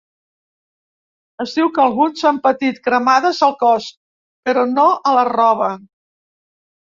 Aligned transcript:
Es 1.43 1.51
diu 1.57 1.67
que 1.75 1.81
alguns 1.83 2.23
han 2.29 2.39
patit 2.47 2.79
cremades 2.87 3.41
al 3.49 3.53
cos, 3.59 3.89
però 4.49 4.63
no 4.71 4.87
a 5.11 5.17
la 5.17 5.27
roba. 5.31 5.69